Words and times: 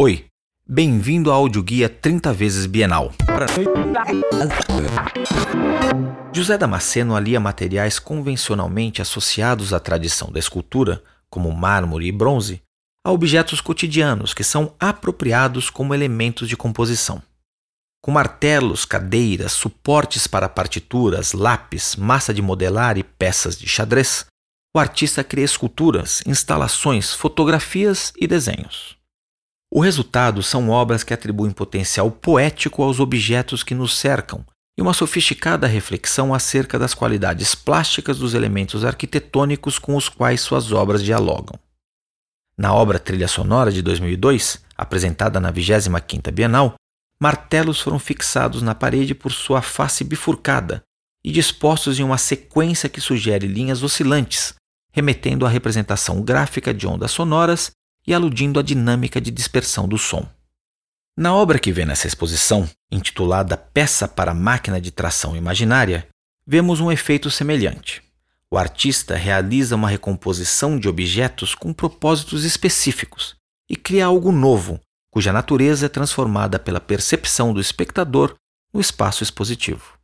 Oi, 0.00 0.26
bem-vindo 0.64 1.28
ao 1.28 1.40
audioguia 1.40 1.88
30 1.88 2.32
vezes 2.32 2.66
Bienal. 2.66 3.12
José 6.32 6.56
Damasceno 6.56 7.16
alia 7.16 7.40
materiais 7.40 7.98
convencionalmente 7.98 9.02
associados 9.02 9.72
à 9.72 9.80
tradição 9.80 10.30
da 10.30 10.38
escultura, 10.38 11.02
como 11.28 11.50
mármore 11.50 12.06
e 12.06 12.12
bronze, 12.12 12.62
a 13.04 13.10
objetos 13.10 13.60
cotidianos 13.60 14.32
que 14.32 14.44
são 14.44 14.72
apropriados 14.78 15.68
como 15.68 15.92
elementos 15.92 16.48
de 16.48 16.56
composição. 16.56 17.20
Com 18.00 18.12
martelos, 18.12 18.84
cadeiras, 18.84 19.50
suportes 19.50 20.28
para 20.28 20.48
partituras, 20.48 21.32
lápis, 21.32 21.96
massa 21.96 22.32
de 22.32 22.40
modelar 22.40 22.98
e 22.98 23.02
peças 23.02 23.58
de 23.58 23.66
xadrez, 23.66 24.26
o 24.76 24.78
artista 24.78 25.24
cria 25.24 25.44
esculturas, 25.44 26.22
instalações, 26.24 27.12
fotografias 27.12 28.12
e 28.16 28.28
desenhos. 28.28 28.97
O 29.78 29.80
resultado 29.80 30.42
são 30.42 30.70
obras 30.70 31.04
que 31.04 31.14
atribuem 31.14 31.52
potencial 31.52 32.10
poético 32.10 32.82
aos 32.82 32.98
objetos 32.98 33.62
que 33.62 33.76
nos 33.76 33.96
cercam 33.96 34.44
e 34.76 34.82
uma 34.82 34.92
sofisticada 34.92 35.68
reflexão 35.68 36.34
acerca 36.34 36.76
das 36.80 36.94
qualidades 36.94 37.54
plásticas 37.54 38.18
dos 38.18 38.34
elementos 38.34 38.84
arquitetônicos 38.84 39.78
com 39.78 39.94
os 39.94 40.08
quais 40.08 40.40
suas 40.40 40.72
obras 40.72 41.00
dialogam. 41.00 41.56
Na 42.58 42.74
obra 42.74 42.98
Trilha 42.98 43.28
Sonora 43.28 43.70
de 43.70 43.80
2002, 43.80 44.60
apresentada 44.76 45.38
na 45.38 45.52
25ª 45.52 46.32
Bienal, 46.32 46.74
martelos 47.22 47.80
foram 47.80 48.00
fixados 48.00 48.62
na 48.62 48.74
parede 48.74 49.14
por 49.14 49.30
sua 49.30 49.62
face 49.62 50.02
bifurcada 50.02 50.82
e 51.24 51.30
dispostos 51.30 52.00
em 52.00 52.02
uma 52.02 52.18
sequência 52.18 52.88
que 52.88 53.00
sugere 53.00 53.46
linhas 53.46 53.84
oscilantes, 53.84 54.54
remetendo 54.92 55.46
à 55.46 55.48
representação 55.48 56.20
gráfica 56.20 56.74
de 56.74 56.84
ondas 56.84 57.12
sonoras 57.12 57.70
e 58.08 58.14
aludindo 58.14 58.58
à 58.58 58.62
dinâmica 58.62 59.20
de 59.20 59.30
dispersão 59.30 59.86
do 59.86 59.98
som. 59.98 60.26
Na 61.14 61.34
obra 61.34 61.58
que 61.58 61.70
vê 61.70 61.84
nessa 61.84 62.06
exposição, 62.06 62.66
intitulada 62.90 63.54
Peça 63.54 64.08
para 64.08 64.32
Máquina 64.32 64.80
de 64.80 64.90
Tração 64.90 65.36
Imaginária, 65.36 66.08
vemos 66.46 66.80
um 66.80 66.90
efeito 66.90 67.30
semelhante. 67.30 68.02
O 68.50 68.56
artista 68.56 69.14
realiza 69.14 69.76
uma 69.76 69.90
recomposição 69.90 70.78
de 70.78 70.88
objetos 70.88 71.54
com 71.54 71.70
propósitos 71.70 72.44
específicos 72.44 73.36
e 73.68 73.76
cria 73.76 74.06
algo 74.06 74.32
novo, 74.32 74.80
cuja 75.10 75.30
natureza 75.30 75.84
é 75.84 75.88
transformada 75.90 76.58
pela 76.58 76.80
percepção 76.80 77.52
do 77.52 77.60
espectador 77.60 78.34
no 78.72 78.80
espaço 78.80 79.22
expositivo. 79.22 79.98